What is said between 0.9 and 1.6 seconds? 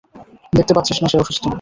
না সে অসুস্থ!